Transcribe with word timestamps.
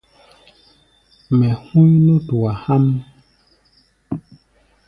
Mɛ 1.37 1.47
hú̧í̧ 1.65 1.95
nútua 2.05 2.51
há̧ʼm. 2.63 2.85